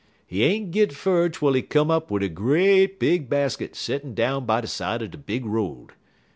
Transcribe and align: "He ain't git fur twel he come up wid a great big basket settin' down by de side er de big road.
"He 0.25 0.41
ain't 0.43 0.71
git 0.71 0.93
fur 0.93 1.29
twel 1.29 1.53
he 1.53 1.61
come 1.61 1.91
up 1.91 2.09
wid 2.09 2.23
a 2.23 2.27
great 2.27 2.99
big 2.99 3.29
basket 3.29 3.75
settin' 3.75 4.15
down 4.15 4.47
by 4.47 4.59
de 4.61 4.65
side 4.67 5.03
er 5.03 5.07
de 5.07 5.15
big 5.19 5.45
road. 5.45 5.91